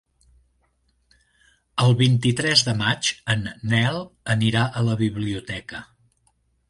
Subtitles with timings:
[1.83, 4.01] El vint-i-tres de maig en Nel
[4.37, 5.85] anirà a la biblioteca.